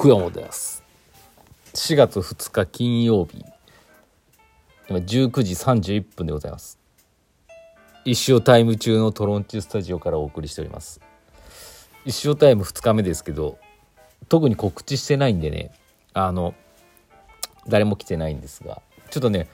[0.00, 0.82] 福山です。
[1.74, 3.44] 4月2日金曜日。
[4.88, 5.04] 今19
[5.42, 6.78] 時31分でございます。
[8.06, 11.02] 一生タイム中のトロンチスタジオからお送りしております。
[12.06, 13.58] 一生タイム2日目ですけど
[14.30, 15.70] 特に告知してないんでね。
[16.14, 16.54] あの
[17.68, 18.80] 誰も来てないんですが。
[19.10, 19.48] ちょっとね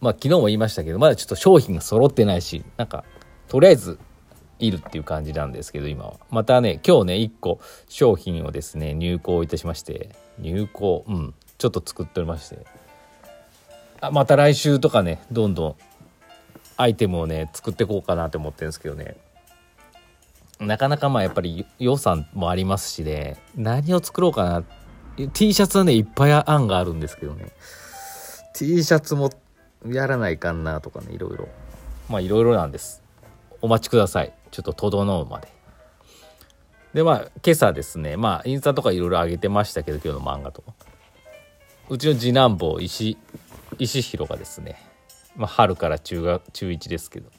[0.00, 3.04] まあ昨日も言いましたけどまだちょっと商品が揃ってないしなんか
[3.48, 3.98] とりあえず
[4.58, 6.14] いるっていう感じなんですけど今は。
[6.30, 12.58] またね今日ね1個商品をですね入稿いたしまして入稿うんちょっと作っておりまして。
[14.00, 15.76] あまた来週とかねどんどん
[16.76, 19.16] アイテムをね作っていこうかなって思ってるんですけどね。
[20.60, 23.36] なかなかまあやっぱり予算もありますしね。
[23.56, 24.64] 何を作ろうかな。
[25.32, 27.46] T シャツはねいっぱい案があるんですけどね。
[28.54, 29.30] T シャツも
[29.86, 31.48] やらないかんなとかねいろいろ。
[32.08, 33.02] まあいろいろなんです。
[33.60, 34.32] お待ちください。
[34.50, 35.48] ちょっと整うまで。
[36.94, 40.62] でまあ今朝ですねまあインスタとかいろいろ上げてましたけど今日の漫画と。
[40.62, 40.72] か
[41.88, 43.16] うちの次男坊石
[43.78, 44.80] 石弘がですね、
[45.36, 47.30] まあ、春から中学中1ですけど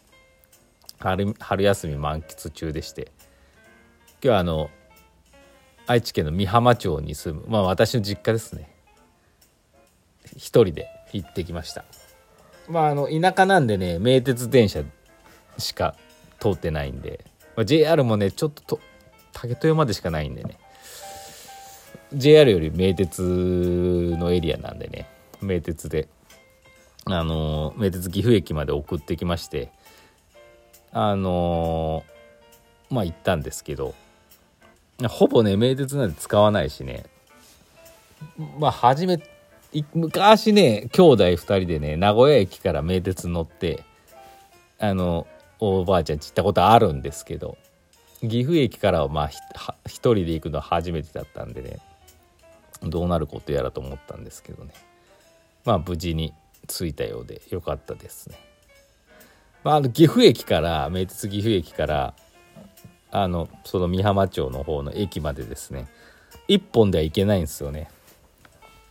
[0.99, 3.11] 春春休み満喫中でして
[4.21, 4.69] 今日はあの
[5.87, 8.69] 愛知県の美浜町に住むまあ私の実家ですね。
[10.35, 11.83] 一人で行ってきました。
[12.69, 14.83] まああの田舎なんでね名鉄電車
[15.57, 15.95] しか
[16.39, 18.79] 通ってないんで、まあ、JR もねちょっとと
[19.33, 20.57] 竹豊までしかないんでね。
[22.13, 25.07] JR より名鉄のエリアなんでね。
[25.41, 26.07] 名鉄で。
[27.05, 29.71] あの名鉄岐阜駅まで送ってきまして。
[30.91, 32.03] あの
[32.89, 33.93] まあ行ったんですけど。
[35.07, 37.05] ほぼね名鉄なんて使わないしね。
[38.57, 39.19] まあ初め
[39.93, 43.83] 昔ね兄弟2人でね名古屋駅から名鉄乗って
[44.79, 45.27] あの
[45.59, 47.57] おばあちゃんち行ったことあるんですけど
[48.21, 49.29] 岐阜駅からはまあ
[49.85, 51.79] 一人で行くのは初めてだったんでね
[52.83, 54.73] どうなることやらと思ったんですけどね
[55.65, 56.33] まあ無事に
[56.67, 58.37] 着いたようでよかったですね。
[59.63, 62.13] まあ、あの岐阜駅から名鉄岐阜駅から
[63.11, 65.87] あのその美浜町の方の駅までですね
[66.47, 67.89] 1本では行けないんですよね。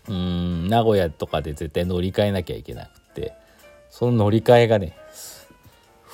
[0.08, 3.34] うん名古屋とかで絶対乗り換えなきゃいけなくて
[3.90, 4.96] その乗り換えがね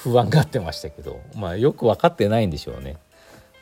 [0.04, 2.98] 不安がってましたけどまあよく分かってないんでしょうね。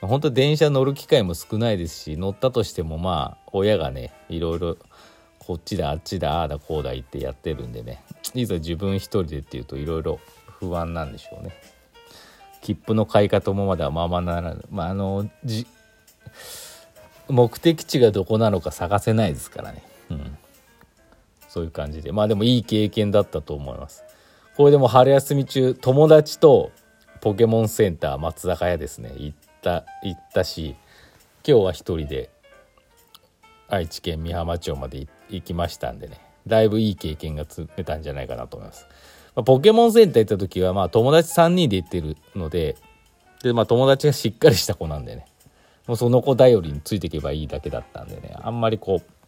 [0.01, 4.77] 本当電車乗る機会も少ないですし乗ったとしてもまあ親がねいろいろ
[5.39, 8.03] こっちだあっちだああだこうだ言ってやってるんでね。
[8.35, 10.19] いざ自分一人でっていうといろいろ
[10.59, 11.53] 不安なんでしょうね。
[12.61, 14.65] 切符の買い方もまだままならぬ。
[14.71, 15.69] まああのじ
[17.29, 20.37] 目的地がどこなのか探せないですからね、うん、
[21.49, 22.11] そういう感じで。
[22.11, 24.03] まあでもいい経験だったと思います。
[24.57, 26.73] これでも春休み中友達と
[27.23, 29.13] ポケモンセンター松坂屋ですね。
[29.17, 30.77] 行った行ったし
[31.47, 32.31] 今日は一人で
[33.69, 36.21] 愛知県美浜町まで行きましたんでね。
[36.47, 38.87] だいぶいい経験が積めたんじゃないかなと思います、
[39.37, 42.77] まあ、ポケモンセンター行った時はまあ友達3人で行ってるので
[43.45, 45.25] でまあ友達がしっかりした子なんでね。
[45.87, 48.37] もうその子頼りについていけばいいだけだったんでね。
[48.43, 49.22] あんまりこう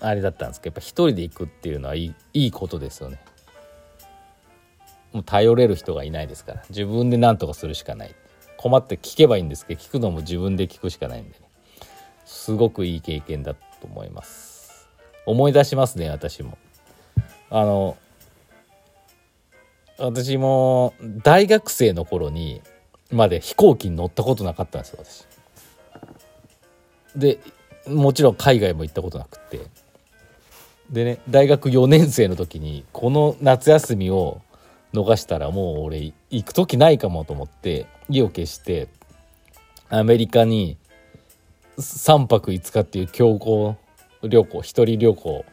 [0.00, 3.20] あれだったんですけどやっぱ一人で行くっていうのはいいいいことですよね。
[5.12, 6.62] もう頼れる人がいないですから。
[6.70, 8.14] 自分で何とかするしかない。
[8.56, 11.36] 困って聞けばいいんですけど聞くのも自分で聞くしかないんでね。
[12.24, 14.88] すごくいい経験だと思います。
[15.26, 16.58] 思い出しますね私も。
[17.50, 17.96] あの
[19.98, 22.62] 私も大学生の頃に
[23.10, 25.26] まで飛行機に乗ったことなかったんですよ私。
[27.16, 27.40] で
[27.86, 29.60] もちろん海外も行ったことなくって。
[30.90, 34.40] でね大学4年生の時にこの夏休みを
[34.92, 38.88] 逃したらもう俺行く時ないかもと思って意を決して
[39.88, 40.76] アメリカに
[41.78, 43.76] 3泊5日っていう強行
[44.22, 45.44] 旅行一人旅行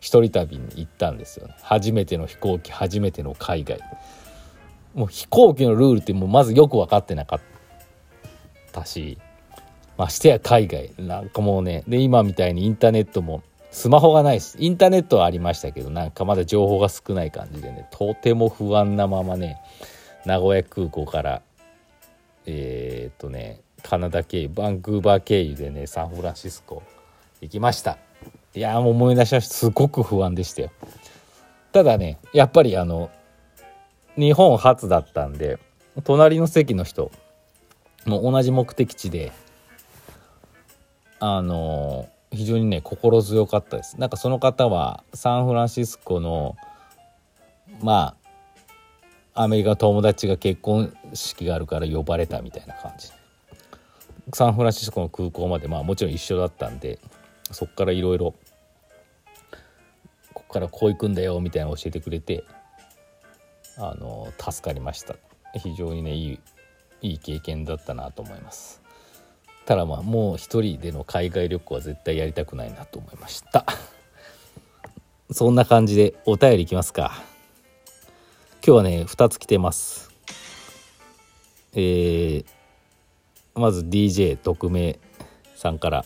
[0.00, 1.54] 一人旅に行ったんですよね。
[1.62, 3.80] 初めての飛行機初めての海外。
[4.94, 7.40] もう飛行機のルールってもうまずよく分かってなかっ
[8.70, 9.18] たし
[9.96, 13.42] ましてや海外なんかもうねで今みたいにインターネットも
[13.74, 14.56] スマホがないです。
[14.60, 19.58] インターネットはありましたけどなんかまだ情報が少ない感じでねとても不安なままね
[20.24, 21.42] 名古屋空港から
[22.46, 26.84] えー、っとねカナダ経由バンクーバー経由でねサンフランシスコ
[27.40, 27.98] 行きました。
[28.54, 29.54] いやもう思い出しました。
[29.54, 30.70] すごく不安でしたよ。
[31.72, 33.10] ただねやっぱりあの
[34.16, 35.58] 日本初だったんで
[36.04, 37.10] 隣の席の人
[38.06, 39.32] も同じ目的地で
[41.18, 43.98] あの非常にね心強かったです。
[43.98, 46.56] なんかその方はサンフランシスコの
[47.80, 48.16] ま
[49.34, 53.10] あアメリカ友達が結婚式があるから呼ばれたみたいな感じ。
[54.32, 56.98] サンフランシスコの空港までまあもちろん一緒だったんで
[57.50, 58.34] そこからいろいろ
[60.32, 62.44] ここからこう行くんだよみたいなの教えてくれて
[63.76, 65.16] あの助かりました。
[65.58, 66.38] 非常にねいい
[67.02, 68.83] いい経験だったなと思います。
[69.66, 73.64] ただまあもう一人での海外旅行は絶対やりたくないなと思いました。
[75.30, 77.22] そんな感じでお便りいきますか。
[78.66, 80.10] 今日はね2つ来てます。
[81.74, 82.44] えー、
[83.54, 84.98] まず DJ 特命
[85.56, 86.04] さんから。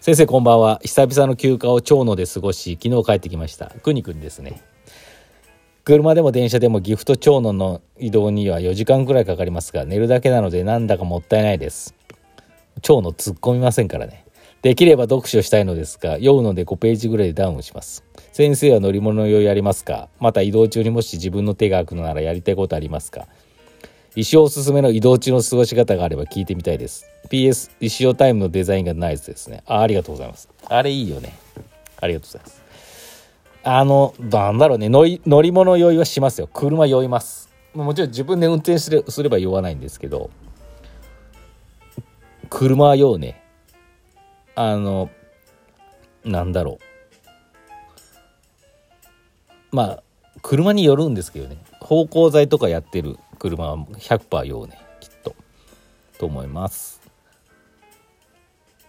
[0.00, 0.78] 先生こんばんは。
[0.84, 3.66] 久々の休暇を長野で過ごし昨日帰ってきました。
[3.66, 4.62] くにくんですね。
[5.82, 11.95] 車でも電車でも岐阜と長野の移動には4時間くらいかかりますが寝るだけなのでなんだかもったいないです。
[12.82, 14.24] 長野突っ込みませんからね。
[14.62, 18.04] できれば読書したいのですが酔うので5ページぐらいでダウンします。
[18.32, 20.08] 先生は乗り物用意ありますか？
[20.18, 23.28] また移動中にもし自分の手が空くのならやりたいことありますか？
[24.16, 27.06] 石尾おすすめの移動中の過ごし方があれば聞いてみたいです。
[27.28, 29.62] PS 石尾タイムのデザインがナイスですね。
[29.66, 30.48] あありがとうございます。
[30.66, 31.34] あれいいよね。
[32.00, 32.62] ありがとうございます。
[33.62, 34.88] あのなんだろうね。
[34.88, 36.48] 乗り乗り物酔いはしますよ。
[36.52, 37.50] 車酔います。
[37.74, 38.90] もちろん自分で運転す
[39.22, 40.30] れば酔わないんですけど。
[42.50, 43.42] 車酔うね。
[44.54, 45.10] あの
[46.24, 46.78] なんだろ
[49.72, 49.76] う。
[49.76, 50.02] まあ
[50.42, 51.58] 車によるんですけどね。
[51.80, 54.78] 芳香剤とかやってる車は100%酔うね。
[55.00, 55.34] きっと。
[56.18, 57.00] と思います。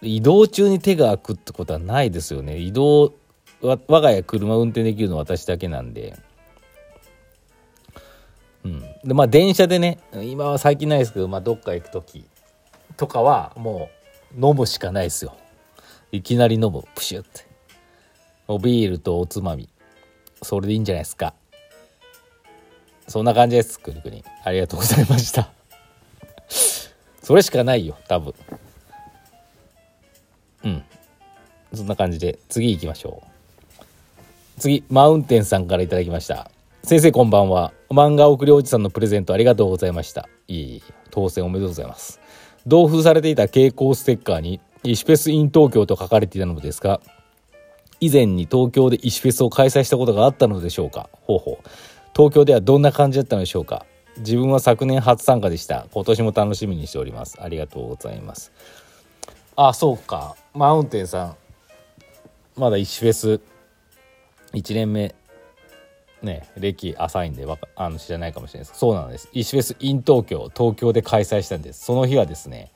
[0.00, 2.58] 移動中に手が空くってことはないですよね。
[2.58, 3.14] 移動
[3.60, 6.16] 我が家車運転できるのは私だけなんで。
[8.64, 8.80] うん。
[9.04, 12.24] でまあ電車でね今は最近ないですけど、まあ、どっか行く時
[12.98, 13.88] とかはも
[14.36, 15.34] う飲むしかないですよ。
[16.12, 16.82] いきなり飲む。
[16.94, 17.46] プシュって。
[18.48, 19.68] おビールとおつまみ。
[20.42, 21.32] それでいいんじゃないですか。
[23.06, 23.78] そんな感じです。
[23.78, 24.24] くにくに。
[24.44, 25.50] ありがとうございました。
[27.22, 28.34] それしかないよ多分。
[30.64, 30.82] うん。
[31.72, 33.80] そんな感じで次行きましょう。
[34.58, 36.50] 次マウンテンさんから頂きました。
[36.82, 37.72] 先生こんばんは。
[37.90, 40.28] 漫画送りおじさんのプレゼントありがとうございました。
[40.48, 42.20] いい当選おめでとうございます。
[42.68, 47.00] 同封されていた蛍光ステッカーに「イシフェスイン東京」と書かれていたのですが
[48.00, 51.08] 以前に東京でイシフェスを開催したことがあったのでしょうか？
[51.22, 51.68] ほうほう。
[52.14, 53.86] 東京ではどんな感じだったのでしょうか？
[54.18, 55.86] 自分は昨年初参加でした。
[55.92, 57.38] 今年も楽しみにしております。
[57.40, 58.52] ありがとうございます。
[59.56, 60.36] あそうか。
[60.54, 61.36] マウンテンさん。
[62.56, 63.40] まだイシフェス
[64.52, 65.14] 1年目
[66.22, 68.78] ね歴浅いんでわかあの知らないかもしれないです。
[68.78, 69.28] そうなんです。
[69.32, 71.84] イシフェス in 東京東京で開催したんです。
[71.84, 72.72] その日はですね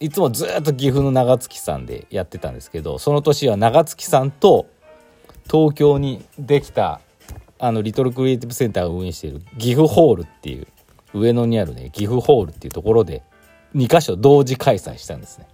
[0.00, 4.66] いつもずっと岐阜の長月さんでやってたんですけどその年は長月さんと
[5.44, 7.00] 東京にできた
[7.58, 10.66] あのリトルクリエイティブセンターが運営している岐阜ホールっていう
[11.12, 13.22] 上野にあるね岐阜ホールっていうところで
[13.74, 15.46] 2か所同時開催したんですね。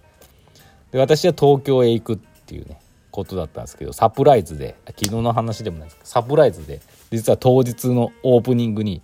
[0.91, 2.79] で私は東京へ行くっていうね。
[3.17, 6.81] ことだったんですけどサプライズで昨日の話でもないですけどサプライズで
[7.11, 9.01] 実は当日のオープニングに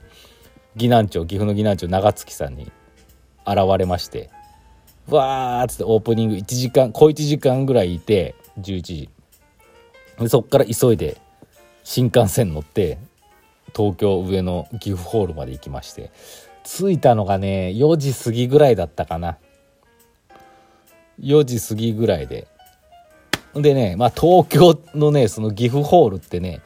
[0.78, 2.72] 岐南町岐阜の岐南町長月さんに
[3.48, 4.30] 現れまして
[5.10, 9.10] わーっつってオープニング1時間小1時間ぐらいいて11時。
[10.20, 11.18] でそっから急いで
[11.84, 13.00] 新幹線乗って
[13.76, 16.12] 東京上の岐阜ホールまで行きまして
[16.64, 19.38] 着いたのがね4時過ぎぐらいだったかな。
[21.20, 22.48] 4時過ぎぐらいで
[23.56, 26.62] でねまあ東京のねその岐阜ホールってね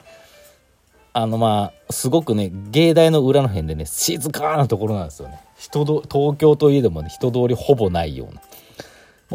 [1.13, 5.39] あのまあすごくね芸大の裏の辺でね静かなところなんですよね。
[5.57, 8.41] 人ど東京といえどもね人通りほぼないような。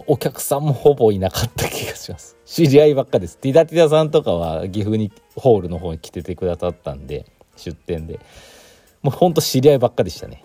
[0.06, 2.37] お客さんもほぼいなかった気がします。
[2.47, 3.37] 知り合いばっかです。
[3.37, 8.21] ティダティダさんとかは岐阜にホールの方に来ててくださったんで出店で。
[9.02, 10.44] もうほんと知り合いばっかでしたね。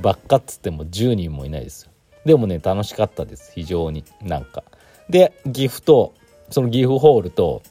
[0.00, 1.92] ばっかっつっても10人もいないですよ。
[2.24, 3.52] でもね楽しかったです。
[3.54, 4.64] 非常になんか。
[5.10, 6.14] で岐阜と
[6.50, 7.62] その岐阜ホールと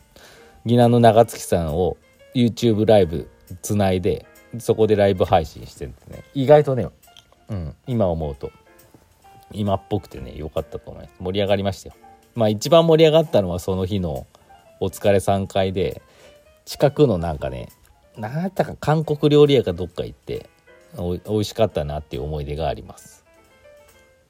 [0.65, 1.97] 岐南の長月さんを
[2.33, 3.29] YouTube ライブ
[3.61, 4.25] つないで
[4.57, 6.23] そこでライブ配信しててね。
[6.33, 6.87] 意外とね、
[7.49, 8.51] うん、今思うと。
[9.51, 11.15] 今っぽくてね良かったと思います。
[11.19, 11.95] 盛り上がりましたよ。
[12.35, 14.27] まあ一番盛り上がったのはその日の
[14.79, 16.01] お疲れ3回で
[16.65, 17.69] 近くのなんかね
[18.15, 20.49] 何やったか韓国料理屋かどっか行って
[20.97, 23.25] お美味しかったなっていう思い出があります。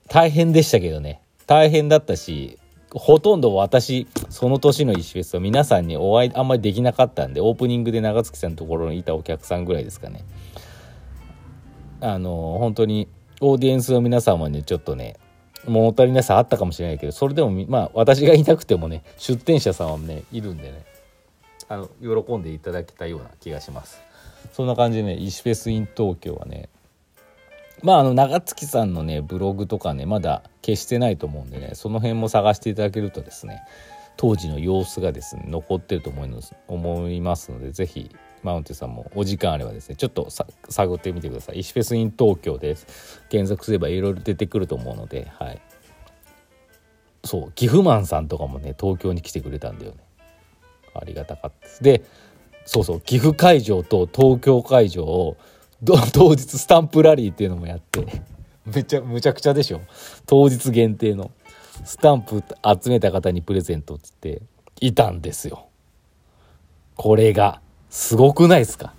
[0.08, 1.22] 大変でしたけどね。
[1.46, 2.59] 大変だったし
[2.92, 10.24] ほとんど私その年の石フェスは皆さんにお会いあんまりできなかったんでオープニングで長月さんのところにいたお客さんぐらいですかね。
[12.02, 13.08] あの本当に
[13.42, 15.18] オーディエンスの皆様にちょっとね
[15.68, 20.86] 物足りなさあったかもしれないけどそれでもまあ私がいなくてもね出店者さんはねいるんでね
[21.68, 24.02] あの喜んでいただけたような気がします。
[24.54, 26.70] そんな感じでね石フェスイン東京はね
[27.84, 33.62] まああの長月さんのねブログとかねまだ消してないと思うんでねその辺も探していただけるとですね
[34.18, 38.12] 当時の様子がですね残ってると思います思いますので是非
[38.44, 40.30] マウンテンさんもお時間あればですねちょっと
[40.70, 41.60] 探ってみてください。
[41.60, 42.76] 石フェスイン東京で
[43.30, 45.62] 検索すればいろいろ出てくると思うのではい。
[47.24, 49.98] そう岐阜マンさんとかもね東京に来てくれたんだよね。
[50.94, 51.84] ありがたかったです。
[51.84, 52.04] で
[52.66, 55.38] そうそう岐阜会場と東京会場を
[56.14, 58.06] 当日スタンプラリーっていうのもやって
[58.66, 59.82] めちゃむちゃくちゃでしょ。
[60.26, 61.32] 当日限定の。
[61.86, 62.44] スタンプ
[62.84, 64.42] 集めた方にプレゼントっつって
[64.82, 65.68] いたんですよ。
[66.98, 68.94] これがすごくないですか？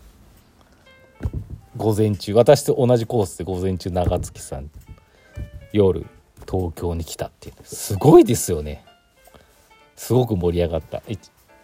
[1.76, 2.32] 午前中。
[2.34, 4.70] 私と同じコースで午前中長月さん
[5.72, 6.06] 夜
[6.50, 7.54] 東京に来たっていう。
[7.64, 8.82] すごいですよね。
[9.94, 11.02] すごく盛り上がった、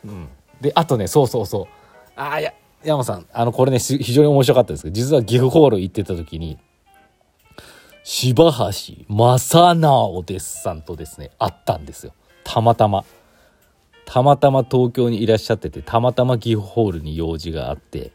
[0.05, 0.29] うん、
[0.61, 1.67] であとねそうそうそう。
[2.15, 2.53] ああいや
[2.87, 4.85] 山さんあのこれね非常に面白かったです。
[4.85, 6.59] けど実は岐阜ホール行ってた時に
[8.05, 8.53] 柴橋
[9.09, 12.13] 正直ですさんとですね会ったんですよ。
[12.45, 13.05] たまたま。
[14.05, 18.13] たまたま東京にいらっしゃっててたまたま岐阜ホールに用事があって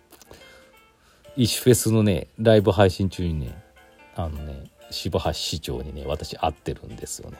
[1.35, 3.61] 石フェスのねライブ配信中にね
[4.15, 7.37] あのね柴橋市長にね私会ってるんですよね。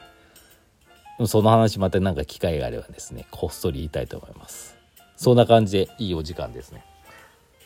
[1.28, 4.76] その話また何か機会があればですねこっそり言いたいと思います。
[5.16, 6.84] そんな感じでいいお時間ですね。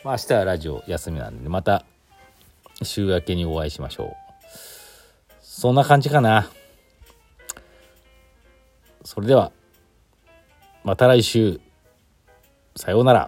[0.06, 1.84] まあ明日はラジオ休みなんでまた
[2.84, 4.16] 週明けにお会いしましょう。
[5.40, 6.48] そんな感じかな。
[9.02, 9.50] それでは
[10.84, 11.60] また来週。
[12.76, 13.24] さようなら。